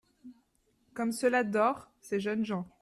[0.95, 2.67] —comme cela dort, ces jeunes gens!